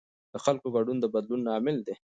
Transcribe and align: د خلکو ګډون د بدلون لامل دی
د 0.33 0.35
خلکو 0.45 0.67
ګډون 0.75 0.97
د 0.99 1.05
بدلون 1.13 1.41
لامل 1.47 1.77
دی 1.87 1.95